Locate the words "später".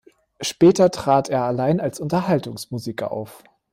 0.41-0.89